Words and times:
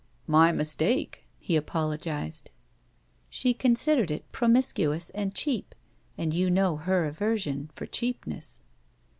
"My 0.25 0.51
mistake," 0.51 1.25
he 1.37 1.55
apologized. 1.55 2.49
She 3.29 3.53
considered 3.53 4.09
it 4.09 4.31
promiscuous 4.31 5.11
and 5.11 5.35
cheap, 5.35 5.75
and 6.17 6.33
you 6.33 6.49
know 6.49 6.77
her 6.77 7.05
aversion 7.05 7.69
for 7.75 7.85
cheapness. 7.85 8.61